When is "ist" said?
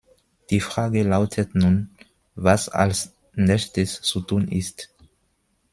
4.47-4.89